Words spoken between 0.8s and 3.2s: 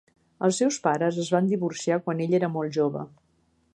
pares es van divorciar quan ell era molt jove.